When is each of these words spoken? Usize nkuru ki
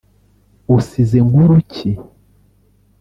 Usize 0.75 1.17
nkuru 1.27 1.57
ki 1.71 1.89